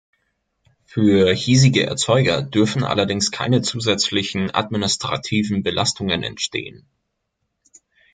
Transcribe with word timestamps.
Für 0.83 1.31
hiesige 1.31 1.85
Erzeuger 1.85 2.41
dürfen 2.41 2.83
allerdings 2.83 3.29
keine 3.29 3.61
zusätzlichen 3.61 4.49
administrativen 4.51 5.61
Belastungen 5.61 6.23
entstehen. 6.23 6.89